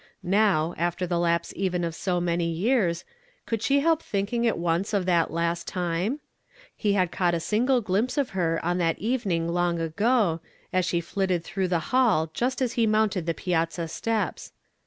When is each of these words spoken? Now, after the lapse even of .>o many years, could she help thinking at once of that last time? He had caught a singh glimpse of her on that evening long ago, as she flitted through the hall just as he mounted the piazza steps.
Now, 0.23 0.73
after 0.79 1.05
the 1.05 1.19
lapse 1.19 1.53
even 1.55 1.83
of 1.83 1.95
.>o 2.07 2.19
many 2.19 2.49
years, 2.49 3.05
could 3.45 3.61
she 3.61 3.81
help 3.81 4.01
thinking 4.01 4.47
at 4.47 4.57
once 4.57 4.95
of 4.95 5.05
that 5.05 5.29
last 5.29 5.67
time? 5.67 6.21
He 6.75 6.93
had 6.93 7.11
caught 7.11 7.35
a 7.35 7.39
singh 7.39 7.67
glimpse 7.83 8.17
of 8.17 8.31
her 8.31 8.59
on 8.65 8.79
that 8.79 8.97
evening 8.97 9.47
long 9.49 9.79
ago, 9.79 10.39
as 10.73 10.85
she 10.85 11.01
flitted 11.01 11.43
through 11.43 11.67
the 11.67 11.93
hall 11.93 12.31
just 12.33 12.63
as 12.63 12.73
he 12.73 12.87
mounted 12.87 13.27
the 13.27 13.35
piazza 13.35 13.87
steps. 13.87 14.53